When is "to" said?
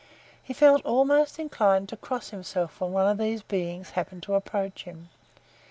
1.89-1.95, 4.23-4.33